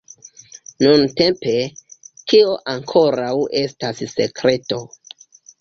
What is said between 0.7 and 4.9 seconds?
Nuntempe, tio ankoraŭ estas sekreto!